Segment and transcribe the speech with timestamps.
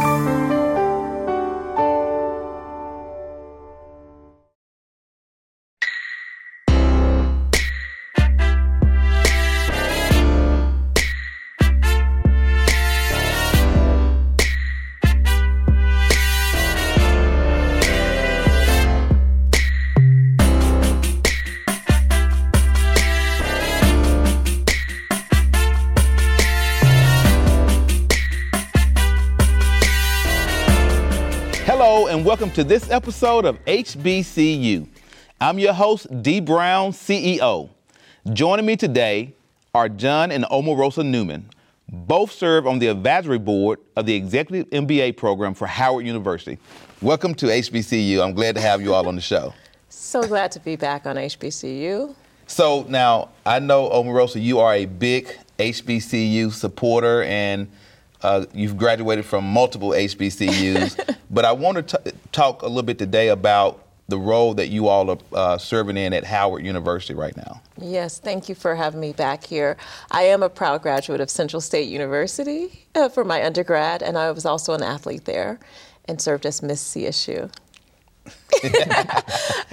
[0.00, 0.53] 啊。
[32.54, 34.86] To this episode of HBCU.
[35.40, 37.68] I'm your host, Dee Brown, CEO.
[38.32, 39.34] Joining me today
[39.74, 41.50] are John and Omarosa Newman.
[41.88, 46.60] Both serve on the advisory board of the Executive MBA program for Howard University.
[47.02, 48.22] Welcome to HBCU.
[48.22, 49.52] I'm glad to have you all on the show.
[49.88, 52.14] So glad to be back on HBCU.
[52.46, 55.28] So now I know Omarosa, you are a big
[55.58, 57.68] HBCU supporter and
[58.24, 62.98] uh, you've graduated from multiple HBCUs, but I want to t- talk a little bit
[62.98, 67.36] today about the role that you all are uh, serving in at Howard University right
[67.36, 67.60] now.
[67.80, 69.76] Yes, thank you for having me back here.
[70.10, 74.30] I am a proud graduate of Central State University uh, for my undergrad, and I
[74.30, 75.58] was also an athlete there
[76.06, 77.50] and served as Miss CSU.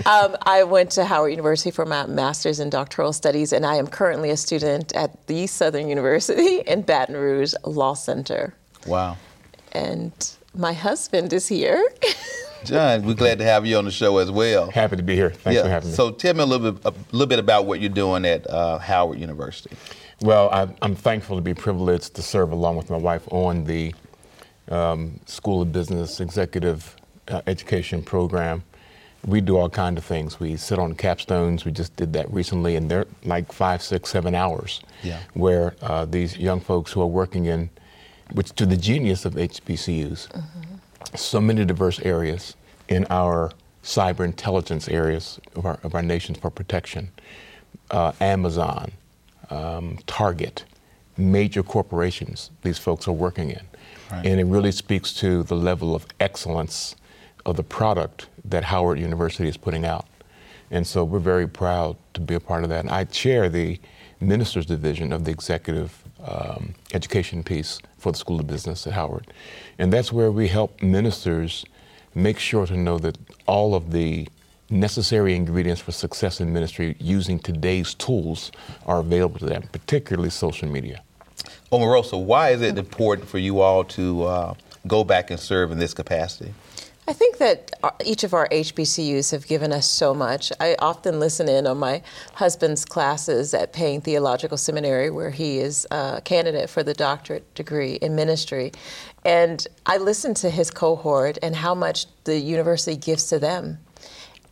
[0.06, 3.88] um, I went to Howard University for my master's in doctoral studies, and I am
[3.88, 8.54] currently a student at the Southern University in Baton Rouge Law Center.
[8.86, 9.18] Wow.
[9.72, 10.12] And
[10.54, 11.82] my husband is here.
[12.66, 14.70] John, we're glad to have you on the show as well.
[14.70, 15.32] Happy to be here.
[15.32, 15.64] Thanks yeah.
[15.64, 15.96] for having me.
[15.96, 18.78] So tell me a little bit, a little bit about what you're doing at uh,
[18.78, 19.76] Howard University.
[20.22, 23.96] Well, I, am thankful to be privileged to serve along with my wife on the
[24.70, 26.96] um, School of Business Executive
[27.28, 28.64] uh, Education Program
[29.26, 30.40] we do all kind of things.
[30.40, 31.64] We sit on capstones.
[31.64, 34.82] We just did that recently, and they're like five, six, seven hours.
[35.04, 35.20] Yeah.
[35.34, 37.70] Where uh, these young folks who are working in,
[38.34, 41.16] which to the genius of HBCUs, mm-hmm.
[41.16, 42.56] so many diverse areas
[42.88, 43.52] in our
[43.84, 47.12] cyber intelligence areas of our, of our nations for protection.
[47.90, 48.92] Uh, Amazon,
[49.50, 50.66] um, Target,
[51.18, 53.62] major corporations these folks are working in.
[54.12, 54.26] Right.
[54.26, 56.96] And it really speaks to the level of excellence
[57.46, 60.06] of the product that Howard University is putting out.
[60.70, 62.82] And so we're very proud to be a part of that.
[62.82, 63.80] And I chair the
[64.20, 69.28] Ministers Division of the Executive um, Education piece for the School of Business at Howard.
[69.80, 71.66] And that's where we help ministers
[72.14, 74.28] make sure to know that all of the
[74.70, 78.52] necessary ingredients for success in ministry using today's tools
[78.86, 81.02] are available to them, particularly social media.
[81.72, 84.54] Omarosa, why is it important for you all to uh,
[84.88, 86.54] go back and serve in this capacity?
[87.12, 90.50] I think that uh, each of our HBCUs have given us so much.
[90.62, 92.04] I often listen in on my
[92.36, 97.96] husband's classes at Payne Theological Seminary, where he is a candidate for the doctorate degree
[97.96, 98.72] in ministry.
[99.26, 103.80] And I listen to his cohort and how much the university gives to them.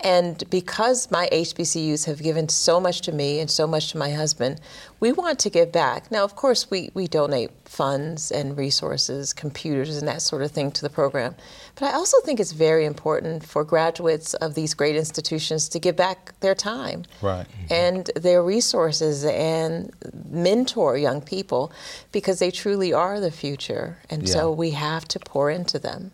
[0.02, 4.10] And because my HBCUs have given so much to me and so much to my
[4.10, 4.60] husband,
[4.98, 6.10] we want to give back.
[6.10, 10.70] Now, of course, we, we donate funds and resources, computers, and that sort of thing
[10.72, 11.34] to the program.
[11.74, 15.96] But I also think it's very important for graduates of these great institutions to give
[15.96, 17.46] back their time right.
[17.46, 17.72] Mm-hmm.
[17.72, 19.92] and their resources and
[20.30, 21.72] mentor young people
[22.12, 23.98] because they truly are the future.
[24.08, 24.34] And yeah.
[24.34, 26.12] so we have to pour into them.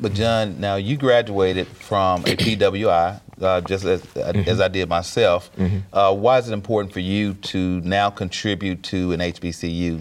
[0.00, 4.48] But John, now you graduated from a PWI, uh, just as, mm-hmm.
[4.48, 5.54] as I did myself.
[5.56, 5.78] Mm-hmm.
[5.92, 10.00] Uh, why is it important for you to now contribute to an HBCU?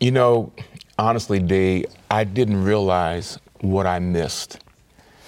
[0.00, 0.52] You know,
[0.98, 4.58] honestly, Dave, I didn't realize what I missed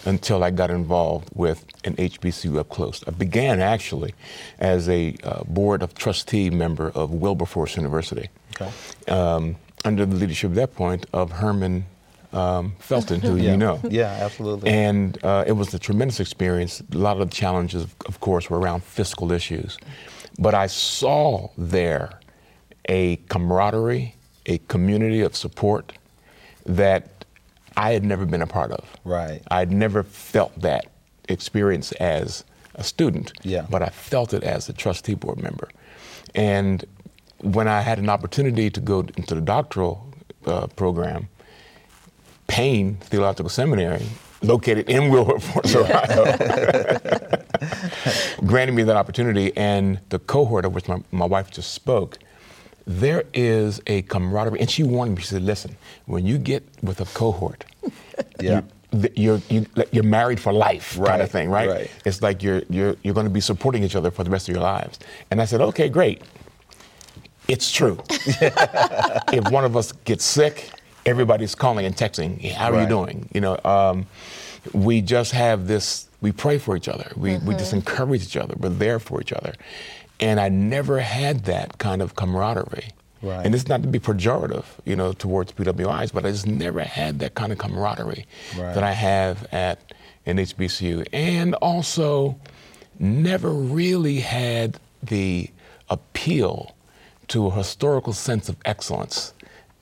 [0.05, 3.03] until I got involved with an HBCU up close.
[3.07, 4.15] I began actually
[4.59, 8.29] as a uh, board of trustee member of Wilberforce University.
[8.61, 8.71] Okay.
[9.09, 11.87] Um, under the leadership at that point of Herman
[12.35, 13.53] um, Felton, who yeah.
[13.53, 13.81] you know.
[13.91, 14.69] Yeah, absolutely.
[14.69, 16.83] And uh, it was a tremendous experience.
[16.93, 19.79] A lot of the challenges, of course, were around fiscal issues.
[20.39, 22.19] But I saw there
[22.89, 24.15] a camaraderie,
[24.47, 25.93] a community of support
[26.67, 27.25] that
[27.77, 28.85] I had never been a part of.
[29.05, 29.43] Right.
[29.51, 30.87] I'd never felt that
[31.29, 32.45] experience as
[32.75, 33.67] a student, yeah.
[33.71, 35.69] but I felt it as a trustee board member.
[36.35, 36.85] And
[37.41, 40.13] when I had an opportunity to go into the doctoral
[40.47, 41.29] uh, program,
[42.47, 44.07] Payne Theological Seminary,
[44.43, 46.37] located in Wilberforce, Ohio,
[48.47, 49.57] granted me that opportunity.
[49.57, 52.19] And the cohort of which my, my wife just spoke,
[52.87, 54.61] there is a camaraderie.
[54.61, 55.77] And she warned me, she said, listen,
[56.07, 57.65] when you get with a cohort,
[58.41, 58.63] yeah.
[58.93, 61.69] you, you're, you, you're married for life right, kind of thing, right?
[61.69, 61.91] right?
[62.05, 64.55] It's like you're, you're, you're going to be supporting each other for the rest of
[64.55, 64.99] your lives.
[65.31, 66.23] And I said, okay, great.
[67.49, 67.99] It's true.
[68.09, 70.71] if one of us gets sick,
[71.07, 72.51] everybody's calling and texting.
[72.53, 72.83] How are Right.
[72.83, 73.29] you doing?
[73.33, 74.07] You know, um,
[74.73, 76.09] we just have this.
[76.21, 77.13] We pray for each other.
[77.17, 78.55] We we just encourage each other.
[78.59, 79.53] We're there for each other,
[80.21, 82.91] and I never had that kind of camaraderie.
[83.23, 83.45] Right.
[83.45, 87.21] And it's not to be pejorative, you know, towards PWIs, but I just never had
[87.21, 88.27] that kind of camaraderie
[88.57, 88.75] Right.
[88.75, 89.79] that I have at
[90.27, 92.37] an HBCU, and also
[92.99, 95.51] never really had the
[95.89, 96.75] appeal
[97.29, 99.33] to a historical sense of excellence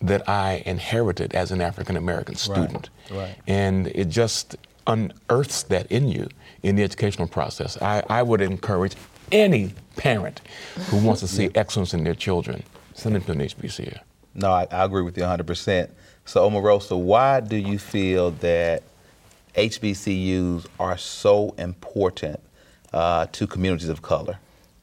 [0.03, 2.91] that I inherited as an African American student.
[3.11, 3.37] right.
[3.47, 4.57] And it just
[4.87, 6.29] unearths that in you
[6.63, 7.81] in the educational process.
[7.81, 8.95] I, I would encourage
[9.31, 10.41] any parent
[10.87, 12.63] who wants to see excellence in their children,
[12.95, 13.99] send them to an HBCU.
[14.35, 15.89] No, I, I agree with you 100%.
[16.25, 18.83] So, Omarosa, why do you feel that
[19.55, 22.41] HBCUs are so important
[22.93, 24.39] uh, to communities of color?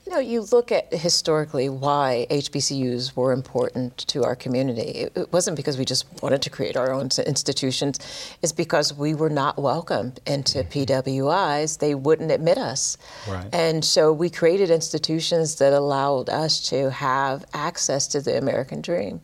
[0.09, 5.07] You know, you look at historically why HBCUs were important to our community.
[5.15, 7.99] It, wasn't because we just wanted to create our own institutions.
[8.41, 11.77] It's because we were not welcomed into PWIs.
[11.77, 12.97] They wouldn't admit us.
[13.29, 13.53] Right.
[13.53, 19.21] And so we created institutions that allowed us to have access to the American dream.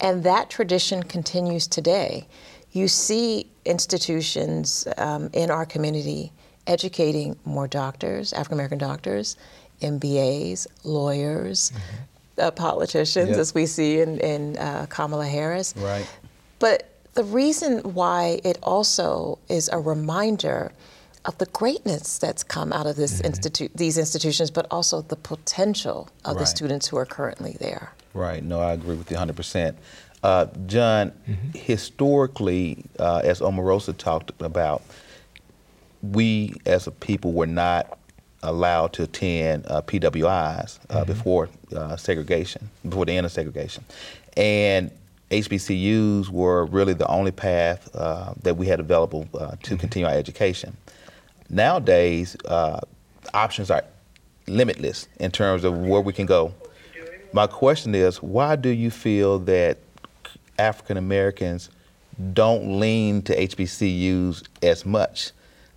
[0.00, 2.26] And that tradition continues today.
[2.72, 6.32] You see institutions um, in our community
[6.66, 9.36] educating more doctors, African American doctors,
[9.80, 11.72] MBAs, lawyers,
[12.38, 13.38] uh, politicians, Yep.
[13.38, 15.74] as we see in, in uh, Kamala Harris.
[15.76, 16.06] Right.
[16.58, 20.72] But the reason why it also is a reminder
[21.24, 26.08] of the greatness that's come out of this institute, these institutions, but also the potential
[26.24, 27.92] of the students who are currently there.
[28.14, 28.42] Right.
[28.42, 29.74] No, I agree with you 100%.
[30.22, 31.12] Uh, John,
[31.54, 34.82] historically, uh, as Omarosa talked about,
[36.02, 37.98] we as a people were not
[38.42, 43.84] allowed to attend uh, PWIs uh, before uh, segregation, before the end of segregation.
[44.36, 44.90] And
[45.30, 50.14] HBCUs were really the only path uh, that we had available uh, to continue our
[50.14, 50.76] education.
[51.50, 52.80] Nowadays, uh,
[53.34, 53.84] options are
[54.46, 56.54] limitless in terms of where we can go.
[57.32, 59.78] My question is, why do you feel that
[60.58, 61.68] African Americans
[62.32, 65.32] don't lean to HBCUs as much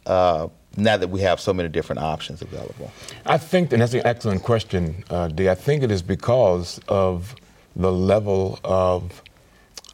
[0.06, 2.91] uh, now that we have so many different options available?
[3.25, 5.50] I think, and that's an excellent question, uh, Dee.
[5.50, 7.35] I think it is because of
[7.75, 9.21] the level of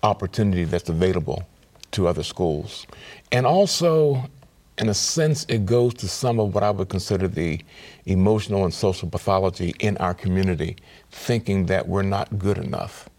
[0.03, 1.43] opportunity that's available
[1.91, 2.85] to other schools.
[3.31, 4.29] And also,
[4.77, 7.59] in a sense, it goes to some of what I would consider the
[8.05, 10.77] emotional and social pathology in our community,
[11.11, 13.09] thinking that we're not good enough.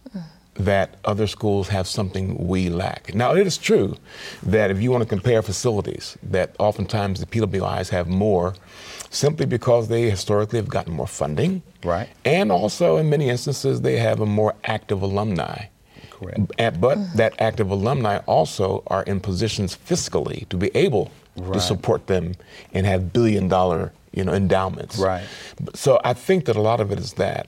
[0.58, 3.14] That other schools have something we lack.
[3.14, 3.96] Now, it is true
[4.43, 8.55] that if you want to compare facilities, that oftentimes the PWIs have more
[9.10, 11.62] simply because they historically have gotten more funding.
[11.84, 12.08] Right.
[12.25, 15.66] And also, in many instances, they have a more active alumni.
[16.10, 16.81] Correct.
[16.81, 21.52] But that active alumni also are in positions fiscally to be able Right.
[21.52, 22.34] to support them
[22.75, 24.99] and have billion dollar you know, endowments.
[24.99, 25.25] Right.
[25.75, 27.46] So I think that a lot of it is that.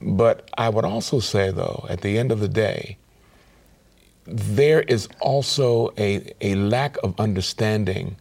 [0.00, 2.98] But I would also say, though, at the end of the day,
[4.26, 8.16] there is also a, a lack of understanding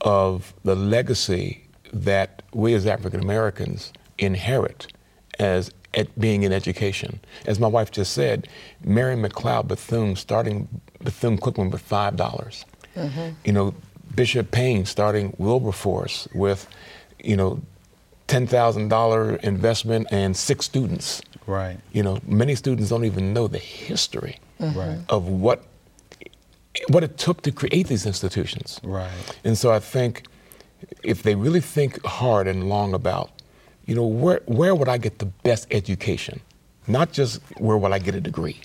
[0.00, 4.88] of the legacy that we as African Americans inherit
[5.38, 7.20] as at being in education.
[7.46, 8.48] As my wife just said,
[8.84, 10.68] Mary McLeod Bethune starting
[11.00, 12.64] Bethune Cookman with five dollars.
[12.94, 13.30] Mm-hmm.
[13.44, 13.74] You know,
[14.14, 16.66] Bishop Payne starting Wilberforce with,
[17.22, 17.60] you know,
[18.28, 21.20] ten thousand dollar investment and six students.
[21.46, 21.78] Right.
[21.92, 24.78] You know, many students don't even know the history mm-hmm.
[24.78, 24.98] Right.
[25.08, 25.64] of what
[26.88, 28.80] what it took to create these institutions.
[28.84, 29.10] Right.
[29.42, 30.26] And so I think
[31.02, 33.30] if they really think hard and long about,
[33.86, 36.40] you know, where where would I get the best education?
[36.86, 38.60] Not just where will I get a degree.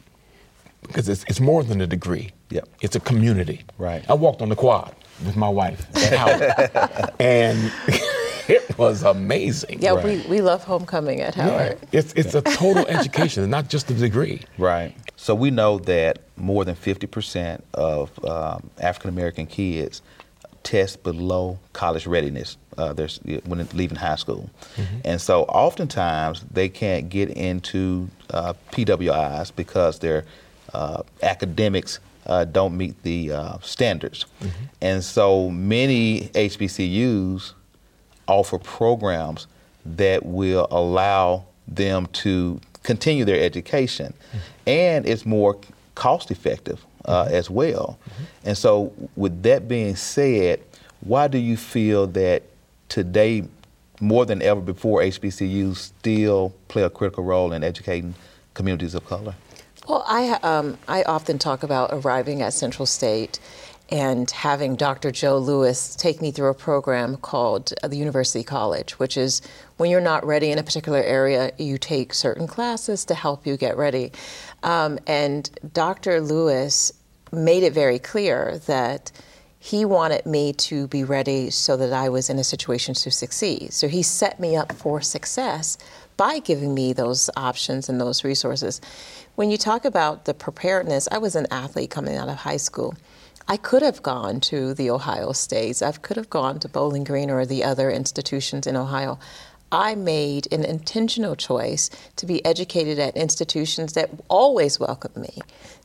[0.81, 2.31] Because it's, it's more than a degree.
[2.49, 2.67] Yep.
[2.81, 3.63] It's a community.
[3.77, 4.03] Right.
[4.09, 4.93] I walked on the quad
[5.25, 7.11] with my wife at Howard.
[7.19, 7.71] and
[8.47, 9.81] it was amazing.
[9.81, 10.03] Yeah, Right.
[10.05, 11.77] we, we love homecoming at Howard.
[11.91, 11.99] Yeah.
[11.99, 14.41] It's, it's a total education, not just a degree.
[14.57, 14.95] Right.
[15.15, 20.01] So we know that more than 50% of um, African American kids
[20.63, 24.49] test below college readiness uh, there's, when leaving high school.
[25.05, 30.25] And so oftentimes they can't get into uh, PWIs because their
[30.73, 34.25] uh, academics uh, don't meet the uh, standards.
[34.81, 37.53] And so many HBCUs
[38.27, 39.47] offer programs
[39.85, 44.13] that will allow them to continue their education,
[44.67, 45.57] and it's more
[45.95, 47.97] cost effective uh, as well.
[48.43, 50.61] And so, with that being said,
[51.01, 52.43] why do you feel that
[52.89, 53.43] today,
[53.99, 58.15] more than ever before, HBCUs still play a critical role in educating
[58.53, 59.35] communities of color?
[59.87, 63.39] Well, I, um, I often talk about arriving at Central State
[63.93, 65.11] and having Dr.
[65.11, 69.43] Joe Lewis take me through a program called uh, the University College, which is
[69.77, 73.55] when you're not ready in a particular area, you take certain classes to help you
[73.55, 74.11] get ready.
[74.63, 76.21] Um, and Dr.
[76.21, 76.91] Lewis
[77.31, 79.11] made it very clear that
[79.59, 83.73] he wanted me to be ready so that I was in a situation to succeed.
[83.73, 85.77] So he set me up for success
[86.17, 88.81] by giving me those options and those resources.
[89.35, 92.95] When you talk about the preparedness, I was an athlete coming out of high school.
[93.47, 95.81] I could have gone to the Ohio States.
[95.81, 99.19] I could have gone to Bowling Green or the other institutions in Ohio.
[99.71, 105.39] I made an intentional choice to be educated at institutions that always welcomed me,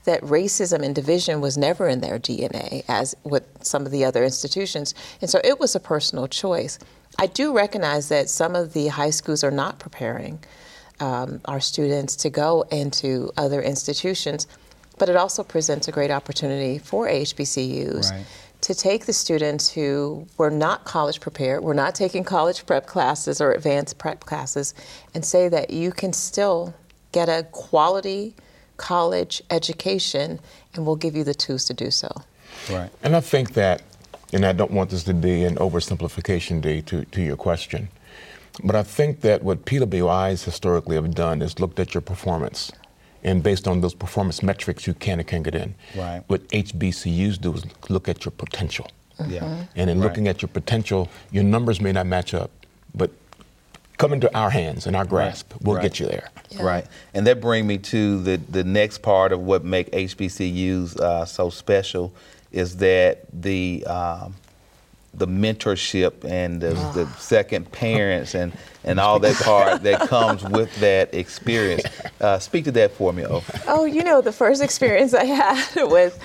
[0.05, 4.23] that racism and division was never in their DNA, as with some of the other
[4.23, 4.95] institutions.
[5.23, 6.79] And so it was a personal choice.
[7.19, 10.39] I do recognize that some of the high schools are not preparing
[11.01, 14.47] um, our students to go into other institutions,
[14.99, 18.11] but it also presents a great opportunity for HBCUs.
[18.11, 18.25] Right.
[18.63, 23.41] To take the students who were not college prepared, were not taking college prep classes
[23.41, 24.75] or advanced prep classes,
[25.15, 26.75] and say that you can still
[27.13, 28.35] get a quality
[28.77, 30.41] college education,
[30.75, 32.11] and we'll give you the tools to do so.
[32.71, 32.91] Right.
[33.03, 33.83] And I think that,
[34.33, 37.89] and I don't want this to be an oversimplification, Dee, to, to your question.
[38.65, 42.73] But I think that what PWIs historically have done is looked at your performance.
[43.25, 45.75] And based on those performance metrics, you can and can't get in.
[45.97, 46.23] Right.
[46.29, 48.91] What HBCUs do is look at your potential.
[49.27, 49.41] Yeah.
[49.41, 49.63] Mm-hmm.
[49.77, 50.09] And in right.
[50.09, 52.51] looking at your potential, your numbers may not match up,
[52.95, 53.11] but
[53.97, 55.63] come into our hands and our grasp, right.
[55.63, 55.83] we'll right.
[55.83, 56.31] get you there.
[56.51, 56.63] Yeah.
[56.63, 56.87] Right.
[57.15, 61.51] And that brings me to the, the next part of what make HBCUs uh, so
[61.51, 62.15] special
[62.53, 64.35] is that the um,
[65.19, 67.17] the mentorship and the, the, ah.
[67.19, 68.53] second parents and,
[68.85, 71.85] and all that part that comes with that experience.
[72.21, 73.43] Uh, speak to that for me, Oh.
[73.67, 76.19] Oh, you know, the first experience I had with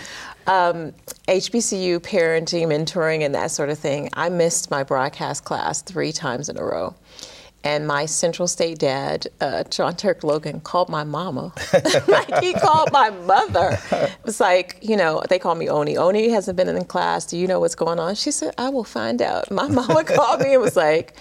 [0.47, 0.93] um,
[1.27, 6.49] HBCU parenting, mentoring, and that sort of thing, I missed my broadcast class three times
[6.49, 6.95] in a row.
[7.63, 11.53] And my Central State dad, uh, John Turk Logan, called my mama.
[12.07, 13.79] like he called my mother.
[13.91, 15.95] It was like, you know, they call me Oni.
[15.95, 17.25] Oni hasn't been in class.
[17.25, 18.15] Do you know what's going on?
[18.15, 19.49] She said, I will find out.
[19.49, 21.15] My mama called me and was like,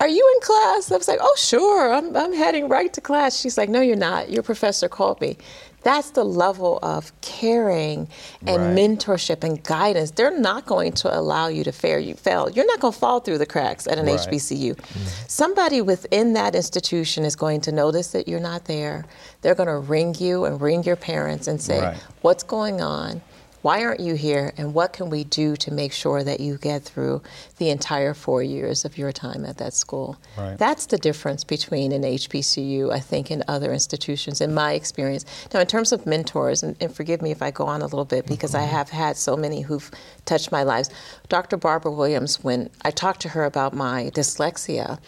[0.00, 0.90] are you in class?
[0.90, 1.92] I was like, oh, sure.
[1.92, 3.38] I'm, I'm heading right to class.
[3.38, 4.30] She's like, no, you're not.
[4.30, 5.36] Your professor called me.
[5.84, 8.08] That's the level of caring
[8.46, 8.76] and right.
[8.76, 10.10] mentorship and guidance.
[10.10, 12.00] They're not going to allow you to fail.
[12.00, 12.50] You fail.
[12.50, 14.18] You're not going to fall through the cracks at an right.
[14.18, 14.74] HBCU.
[14.74, 15.26] Mm-hmm.
[15.28, 19.04] Somebody within that institution is going to notice that you're not there.
[19.42, 21.96] They're going to ring you and ring your parents and say, right.
[22.22, 23.20] "What's going on?"
[23.64, 24.52] Why aren't you here?
[24.58, 27.22] And what can we do to make sure that you get through
[27.56, 30.18] the entire four years of your time at that school?
[30.36, 30.58] Right.
[30.58, 35.24] That's the difference between an HBCU, I think, and other institutions, in my experience.
[35.54, 38.04] Now, in terms of mentors, and, and forgive me if I go on a little
[38.04, 38.64] bit because mm-hmm.
[38.64, 39.90] I have had so many who've
[40.26, 40.90] touched my lives.
[41.30, 41.56] Dr.
[41.56, 44.98] Barbara Williams, when I talked to her about my dyslexia,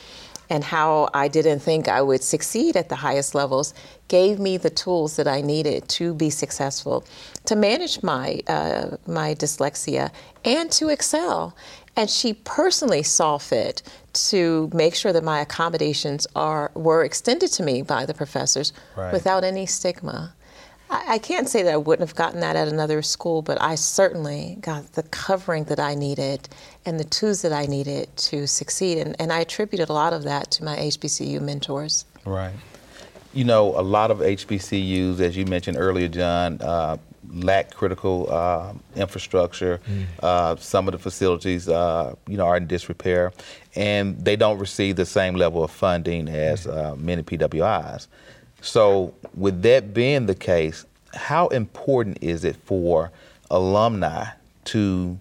[0.48, 3.74] and how I didn't think I would succeed at the highest levels
[4.08, 7.04] gave me the tools that I needed to be successful,
[7.46, 10.10] to manage my uh, my dyslexia,
[10.44, 11.56] and to excel.
[11.96, 17.62] And she personally saw fit to make sure that my accommodations are were extended to
[17.62, 19.12] me by the professors right.
[19.12, 20.34] without any stigma.
[20.90, 23.74] I, I can't say that I wouldn't have gotten that at another school, but I
[23.74, 26.48] certainly got the covering that I needed
[26.84, 28.98] and the tools that I needed to succeed.
[28.98, 32.04] And, and I attributed a lot of that to my HBCU mentors.
[32.24, 32.54] Right.
[33.32, 36.96] You know, a lot of HBCUs, as you mentioned earlier, John, uh,
[37.32, 39.80] lack critical uh, infrastructure.
[39.88, 40.06] Mm.
[40.22, 43.32] Uh, some of the facilities, uh, you know, are in disrepair,
[43.74, 48.06] and they don't receive the same level of funding as uh, many PWIs.
[48.66, 53.12] So, with that being the case, how important is it for
[53.48, 54.26] alumni
[54.64, 55.16] to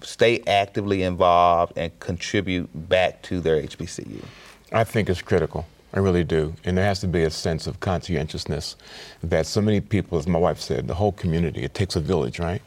[0.00, 4.24] stay actively involved and contribute back to their HBCU?
[4.72, 5.66] I think it's critical.
[5.92, 6.54] I really do.
[6.64, 8.76] And there has to be a sense of conscientiousness
[9.22, 12.38] that so many people, as my wife said, the whole community, it takes a village,
[12.38, 12.62] right?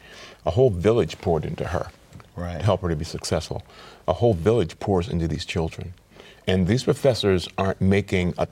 [0.46, 1.88] A whole village poured into her
[2.36, 2.58] right.
[2.58, 3.64] to help her to be successful.
[4.06, 5.94] A whole village pours into these children.
[6.46, 8.46] And these professors aren't making a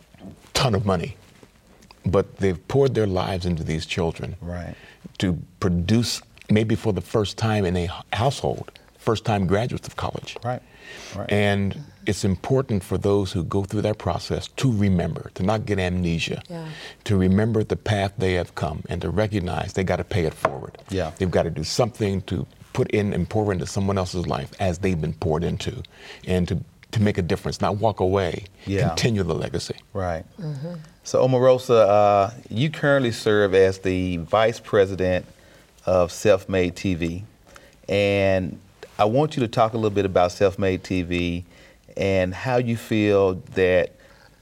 [0.53, 1.17] ton of money
[2.05, 4.75] but they've poured their lives into these children right.
[5.19, 10.37] to produce maybe for the first time in a household first time graduates of college
[10.45, 10.63] right.
[11.17, 15.65] right and it's important for those who go through that process to remember to not
[15.65, 16.67] get amnesia yeah.
[17.05, 20.35] to remember the path they have come and to recognize they got to pay it
[20.35, 21.13] forward yeah.
[21.19, 24.79] they've got to do something to put in and pour into someone else's life as
[24.79, 25.83] they've been poured into
[26.27, 26.59] and to
[26.93, 28.89] to make a difference, not walk away, Yeah.
[28.89, 29.77] continue the legacy.
[29.93, 30.25] Right.
[31.05, 35.27] So, Omarosa, uh, you currently serve as the vice president
[35.87, 37.23] of Self Made TV.
[37.89, 38.59] And
[38.99, 41.45] I want you to talk a little bit about Self Made TV
[41.97, 43.93] and how you feel that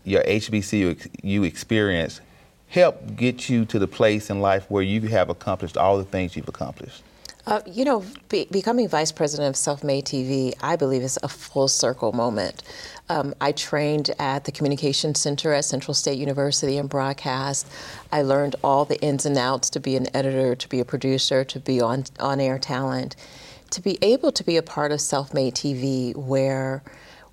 [0.04, 2.20] your HBCU experience
[2.68, 6.36] helped get you to the place in life where you have accomplished all the things
[6.36, 7.02] you've accomplished.
[7.48, 11.28] Uh, you know, be, becoming vice president of Self Made TV, I believe, is a
[11.28, 12.62] full circle moment.
[13.08, 17.66] Um, I trained at the Communication Center at Central State University in broadcast.
[18.12, 21.42] I learned all the ins and outs to be an editor, to be a producer,
[21.42, 23.16] to be on on air talent.
[23.70, 26.82] To be able to be a part of Self Made TV, where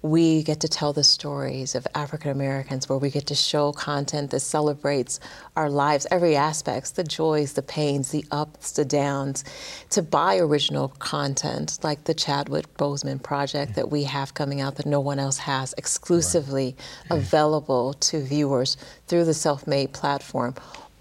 [0.05, 4.29] we get to tell the stories of African Americans, where we get to show content
[4.31, 5.19] that celebrates
[5.55, 9.43] our lives, every aspects, the joys, the pains, the ups, the downs,
[9.89, 14.85] to buy original content like the Chadwick Boseman project that we have coming out that
[14.85, 16.75] no one else has exclusively
[17.09, 17.17] mm.
[17.17, 20.53] available to viewers through the self-made platform.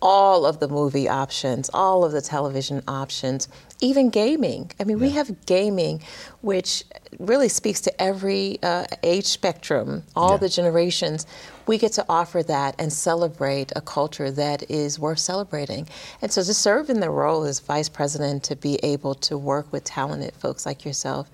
[0.07, 3.49] All of the movie options, all of the television options,
[3.81, 4.71] even gaming.
[4.79, 6.03] I mean, we have gaming,
[6.43, 6.85] which
[7.19, 10.37] really speaks to every uh, age spectrum, all Yeah.
[10.45, 11.27] the generations.
[11.67, 15.89] We get to offer that and celebrate a culture that is worth celebrating.
[16.21, 19.73] And so to serve in the role as vice president, to be able to work
[19.73, 21.31] with talented folks like yourself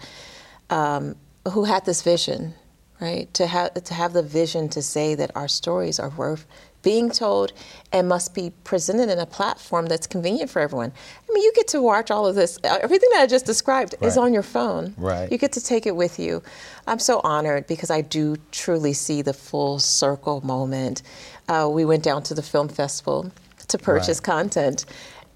[0.70, 1.16] um,
[1.52, 2.54] who had this vision,
[3.00, 3.32] right?
[3.34, 6.46] To have to have the vision to say that our stories are worth
[6.82, 7.52] being told
[7.92, 10.92] and must be presented in a platform that's convenient for everyone.
[11.28, 12.58] I mean, you get to watch all of this.
[12.64, 14.94] Everything that I just described is on your phone.
[14.96, 15.30] Right.
[15.30, 16.42] You get to take it with you.
[16.86, 21.02] I'm so honored because I do truly see the full circle moment.
[21.48, 23.30] Uh, we went down to the film festival
[23.68, 24.24] to purchase Right.
[24.24, 24.84] content.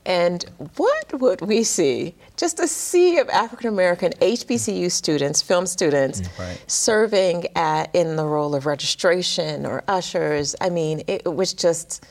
[0.07, 0.45] And
[0.77, 2.15] what would we see?
[2.37, 6.63] Just a sea of African American HBCU students, film students, Right.
[6.67, 10.55] serving at, in the role of registration or ushers.
[10.61, 12.05] I mean, it, was just,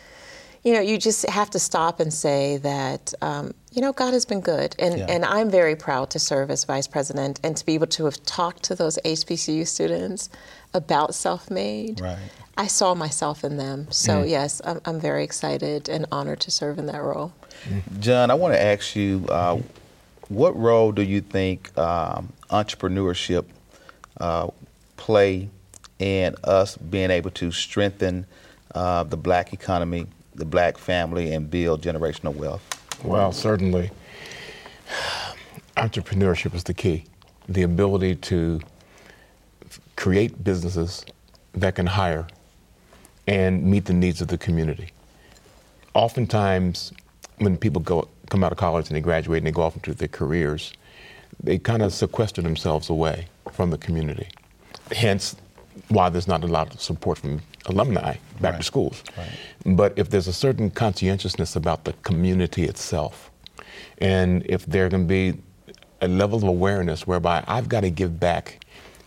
[0.63, 4.25] you know, you just have to stop and say that, um, you know, God has
[4.25, 4.75] been good.
[4.79, 5.05] And, Yeah.
[5.09, 8.23] and I'm very proud to serve as vice president and to be able to have
[8.23, 10.29] talked to those HBCU students
[10.73, 12.01] about self made.
[12.01, 12.17] Right.
[12.57, 13.87] I saw myself in them.
[13.89, 17.33] So, yes, I'm, I'm very excited and honored to serve in that role.
[17.99, 19.59] John, I want to ask you, uh,
[20.29, 23.45] what role do you think um, entrepreneurship
[24.19, 24.49] uh,
[24.97, 25.49] play
[25.99, 28.25] in us being able to strengthen
[28.75, 32.63] uh, the black economy, the black family, and build generational wealth?
[33.03, 33.91] Well, certainly,
[35.77, 37.05] entrepreneurship is the key.
[37.47, 38.61] The ability to
[39.95, 41.05] create businesses
[41.53, 42.27] that can hire
[43.27, 44.89] and meet the needs of the community.
[45.93, 46.91] Oftentimes,
[47.37, 49.93] when people go come out of college and they graduate and they go off into
[49.93, 50.73] their careers,
[51.41, 54.27] they kind of sequester themselves away from the community.
[54.91, 55.35] Hence,
[55.89, 58.57] why there's not a lot of support from alumni back Right.
[58.57, 59.03] to schools.
[59.17, 59.75] Right.
[59.75, 63.31] But if there's a certain conscientiousness about the community itself,
[63.99, 65.33] and if there can be
[66.01, 68.65] a level of awareness whereby I've got to give back,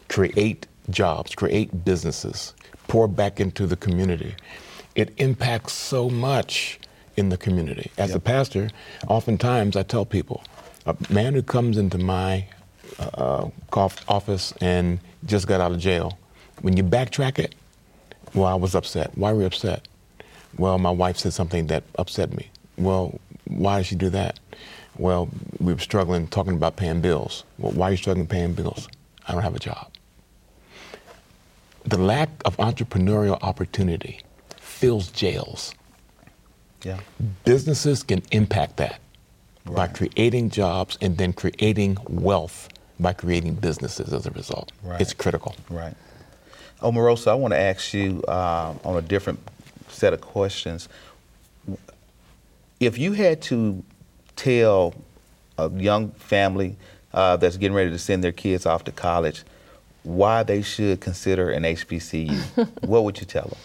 [0.08, 2.54] create jobs, create businesses,
[2.88, 4.34] pour back into the community,
[4.94, 6.78] it impacts so much
[7.16, 7.90] in the community.
[7.98, 8.70] As a pastor,
[9.08, 10.42] oftentimes I tell people,
[10.84, 12.46] a man who comes into my
[12.98, 16.18] uh, office and just got out of jail,
[16.62, 17.54] when you backtrack it,
[18.34, 19.16] well, I was upset.
[19.16, 19.88] Why were you upset?
[20.58, 22.48] Well, my wife said something that upset me.
[22.76, 24.38] Well, why did she do that?
[24.98, 25.28] Well,
[25.60, 27.44] we were struggling talking about paying bills.
[27.58, 28.88] Well, why are you struggling paying bills?
[29.26, 29.90] I don't have a job.
[31.84, 34.20] The lack of entrepreneurial opportunity
[34.56, 35.74] fills jails.
[36.82, 37.00] Yeah.
[37.44, 39.00] Businesses can impact that
[39.64, 44.72] by creating jobs and then creating wealth by creating businesses as a result.
[44.82, 45.00] Right.
[45.00, 45.54] It's critical.
[45.68, 45.94] Right.
[46.80, 49.40] Omarosa, I want to ask you uh, on a different
[49.88, 50.88] set of questions.
[52.80, 53.82] If you had to
[54.34, 54.94] tell
[55.58, 56.76] a young family
[57.12, 59.42] uh, that's getting ready to send their kids off to college
[60.02, 63.58] why they should consider an HBCU, what would you tell them?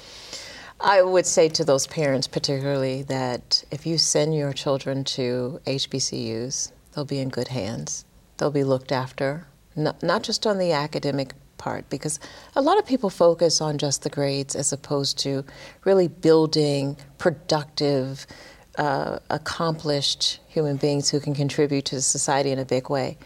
[0.83, 6.71] I would say to those parents, particularly, that if you send your children to HBCUs,
[6.93, 8.05] they'll be in good hands.
[8.37, 12.19] They'll be looked after, not, not just on the academic part, because
[12.55, 15.45] a lot of people focus on just the grades as opposed to
[15.85, 18.25] really building productive,
[18.77, 23.17] uh, accomplished human beings who can contribute to society in a big way.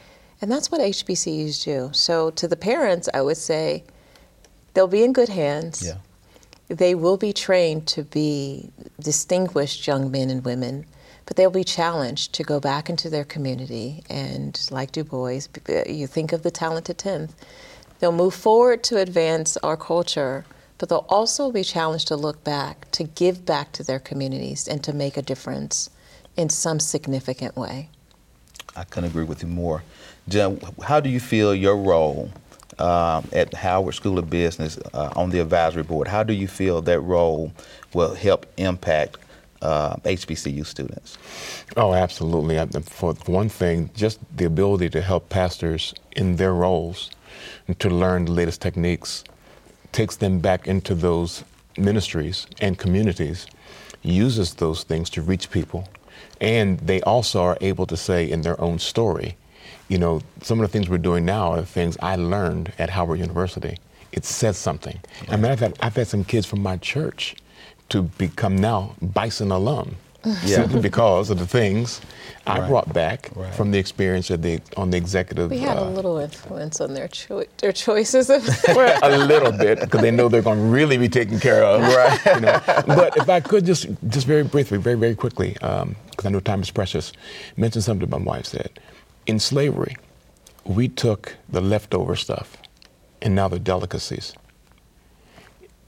[0.42, 1.90] And that's what HBCUs do.
[1.94, 3.86] So to the parents, I would say
[4.74, 5.94] they'll be in good hands Yeah.
[6.68, 10.86] They will be trained to be distinguished young men and women,
[11.26, 15.84] but they'll be challenged to go back into their community and, like Du Bois, uh,
[15.88, 17.32] you think of the talented 10th,
[18.00, 20.46] They'll move forward to advance our culture,
[20.78, 24.84] but they'll also be challenged to look back, to give back to their communities, and
[24.84, 25.90] to make a difference
[26.36, 27.90] in some significant way.
[28.76, 29.84] I couldn't agree with you more.
[30.28, 32.30] Jen, how do you feel your role
[32.80, 36.08] um, at Howard School of Business uh, on the advisory board?
[36.08, 37.52] How do you feel that role
[37.94, 39.18] will help impact
[39.62, 41.18] uh, HBCU students?
[41.78, 42.58] Oh, absolutely.
[42.84, 47.12] For one thing, just the ability to help pastors in their roles
[47.80, 49.24] to learn the latest techniques
[49.92, 51.44] takes them back into those
[51.78, 53.48] ministries and communities,
[54.04, 55.88] uses those things to reach people.
[56.42, 59.38] And they also are able to say in their own story,
[59.88, 63.20] you know, some of the things we're doing now are things I learned at Howard
[63.20, 63.78] University.
[64.12, 65.00] It says something.
[65.22, 65.34] Right.
[65.34, 67.36] I mean, I've had, I've had some kids from my church
[67.90, 69.98] to become now Bison alum.
[70.44, 70.56] Yeah.
[70.56, 72.02] Simply because of the things
[72.48, 72.68] I right.
[72.68, 73.54] brought back right.
[73.54, 75.52] from the experience of the on the executive.
[75.52, 78.32] We had uh, a little influence on their cho- their choices.
[78.32, 81.82] Of a little bit because they know they're going to really be taken care of.
[81.96, 82.20] Right.
[82.26, 82.60] You know?
[82.66, 86.40] But if I could just just very briefly, very very quickly, because um, I know
[86.40, 87.14] time is precious,
[87.56, 88.80] mention something my wife said.
[89.28, 89.96] In slavery,
[90.64, 92.58] we took the leftover stuff,
[93.22, 94.34] and now the delicacies.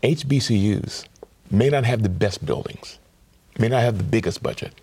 [0.04, 1.06] HBCUs
[1.52, 2.97] may not have the best buildings,
[3.60, 4.73] may not have the biggest budget,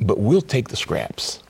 [0.00, 1.40] but we'll take the scraps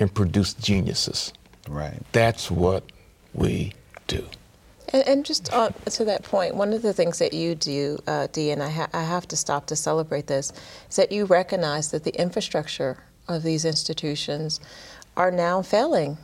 [0.00, 1.32] and produce geniuses.
[1.68, 2.00] Right.
[2.12, 2.84] That's what
[3.34, 3.74] we
[4.06, 4.24] do.
[4.92, 8.28] And, and just uh, to that point, one of the things that you do, uh,
[8.32, 10.52] Dee, and I, ha- I have to stop to celebrate this,
[10.88, 14.60] is that you recognize that the infrastructure of these institutions
[15.18, 16.16] are now failing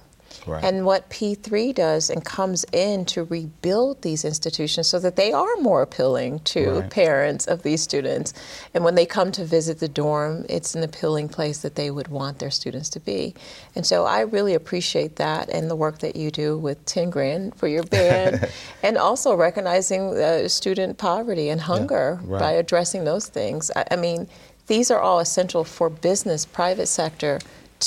[0.47, 0.63] Right.
[0.63, 5.57] And what P3 does and comes in to rebuild these institutions so that they are
[5.61, 6.91] more appealing to right.
[6.91, 8.35] parents of these students.
[8.75, 12.09] And when they come to visit the dorm, it's an appealing place that they would
[12.09, 13.35] want their students to be.
[13.75, 17.55] And so I really appreciate that and the work that you do with 10 grand
[17.55, 18.49] for your band
[18.83, 22.33] and also recognizing uh, student poverty and hunger yeah.
[22.33, 22.41] right.
[22.41, 23.71] by addressing those things.
[23.75, 24.29] I, I mean,
[24.67, 27.39] these are all essential for business, private sector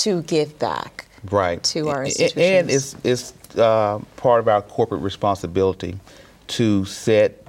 [0.02, 1.62] to give back right.
[1.64, 2.36] to our institutions.
[2.36, 5.98] And it's, it's uh, part of our corporate responsibility
[6.48, 7.44] to set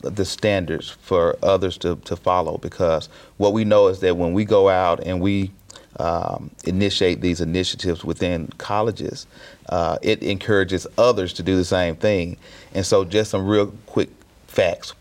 [0.00, 4.44] the standards for others to, to follow because what we know is that when we
[4.44, 5.50] go out and we
[5.98, 9.26] um, initiate these initiatives within colleges,
[9.68, 12.36] uh, it encourages others to do the same thing.
[12.74, 14.10] And so, just some real quick
[14.46, 14.92] facts.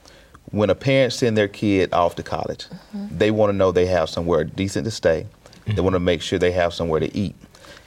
[0.52, 3.18] When a parent send their kid off to college, mm-hmm.
[3.18, 5.26] they want to know they have somewhere decent to stay.
[5.66, 5.76] Mm-hmm.
[5.76, 7.36] They want to make sure they have somewhere to eat.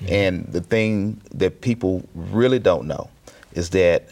[0.00, 0.12] Mm-hmm.
[0.12, 3.08] And the thing that people really don't know
[3.52, 4.10] is that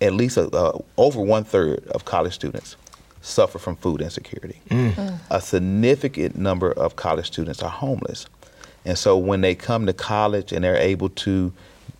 [0.00, 2.76] at least a, uh, over one third of college students
[3.22, 4.60] suffer from food insecurity.
[4.68, 4.92] Mm.
[4.92, 5.18] Mm.
[5.30, 8.26] A significant number of college students are homeless.
[8.84, 11.52] And so when they come to college and they're able to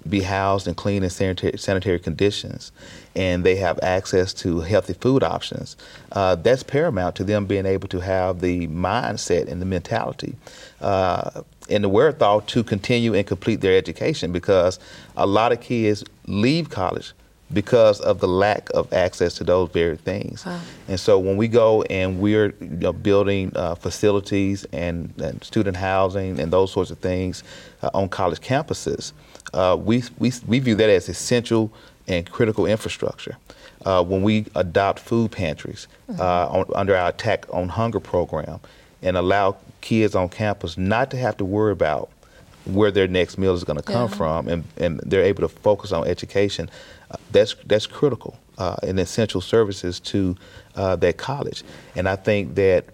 [0.09, 2.73] be housed in clean and sanitary, sanitary conditions
[3.17, 5.77] and they have access to healthy food options,
[6.12, 10.35] uh, that's paramount to them being able to have the mindset and the mentality
[10.81, 14.79] uh, and the wherewithal to continue and complete their education because
[15.17, 17.12] a lot of kids leave college
[17.53, 20.45] because of the lack of access to those very things.
[20.45, 20.61] Wow.
[20.88, 25.77] And so when we go and we're you know, building uh, facilities and, and, student
[25.77, 27.45] housing and those sorts of things
[27.83, 29.12] uh, on college campuses,
[29.55, 31.73] uh, we, we, we view that as essential
[32.07, 33.37] and critical infrastructure.
[33.85, 36.21] Uh, when we adopt food pantries mm-hmm.
[36.21, 38.61] Uh, on, under our Attack on Hunger program
[39.03, 42.09] and allow kids on campus not to have to worry about
[42.64, 44.17] where their next meal is going to come yeah.
[44.17, 46.71] from, and, and they're able to focus on education.
[47.11, 50.35] Uh, that's that's critical uh, and essential services to
[50.77, 51.62] uh, that college.
[51.95, 52.87] And I think that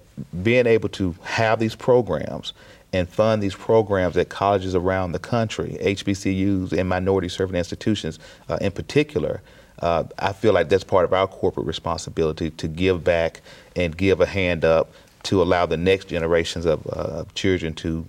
[0.42, 2.52] being able to have these programs
[2.92, 8.58] and fund these programs at colleges around the country, HBCUs and minority serving institutions uh,
[8.60, 9.42] in particular.
[9.80, 13.40] Uh, I feel like that's part of our corporate responsibility to give back
[13.76, 14.92] and give a hand up
[15.24, 18.06] to allow the next generations of uh, children to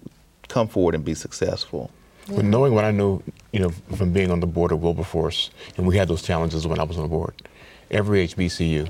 [0.48, 1.91] come forward and be successful.
[2.28, 2.38] Yeah.
[2.38, 5.88] But knowing what I know, you know, from being on the board of Wilberforce, and
[5.88, 7.34] we had those challenges when I was on the board,
[7.89, 8.89] every HBCU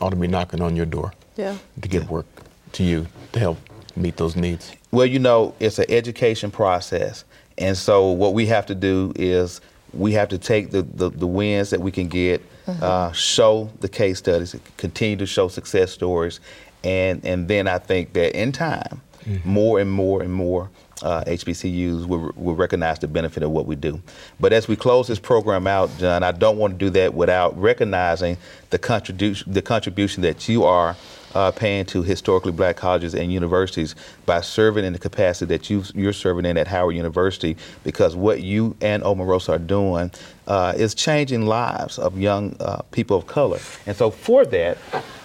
[0.00, 1.56] ought to be knocking on your door yeah.
[1.80, 2.08] to get yeah.
[2.08, 2.26] work
[2.72, 3.58] to you to help
[3.96, 4.72] meet those needs.
[4.94, 7.24] Well, you know, it's an education process.
[7.58, 9.60] And so what we have to do is
[9.92, 12.80] we have to take the, the, the wins that we can get, mm-hmm.
[12.80, 16.38] uh, show the case studies, continue to show success stories,
[16.84, 19.48] and and then I think that in time, mm-hmm.
[19.48, 20.70] more and more and more
[21.02, 24.00] uh, HBCUs will, will recognize the benefit of what we do.
[24.38, 27.60] But as we close this program out, John, I don't want to do that without
[27.60, 28.36] recognizing
[28.70, 30.96] the contribution the contribution that you are
[31.34, 33.94] uh, paying to historically black colleges and universities
[34.26, 38.42] by serving in the capacity that you, you're serving in at Howard University because what
[38.42, 40.10] you and Omarosa are doing
[40.46, 43.58] uh, is changing lives of young uh, people of color.
[43.86, 44.78] And so for that,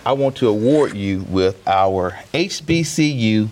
[0.06, 3.50] I want to award you with our HBCU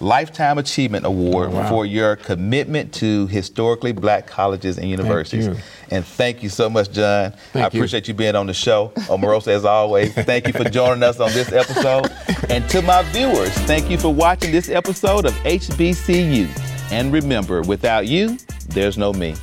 [0.00, 1.68] Lifetime Achievement Award wow.
[1.68, 5.46] for your commitment to historically black colleges and universities.
[5.46, 5.56] you.
[5.90, 7.32] And thank you so much, John.
[7.52, 7.66] Thank I you.
[7.66, 8.92] appreciate you being on the show.
[9.08, 12.10] Omarosa, as always, thank you for joining us on this episode.
[12.50, 16.48] And to my viewers, thank you for watching this episode of HBCU.
[16.90, 19.34] And remember, without you, there's no me.